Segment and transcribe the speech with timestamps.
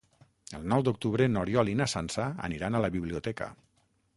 [0.59, 3.51] El nou d'octubre n'Oriol i na Sança aniran a la biblioteca.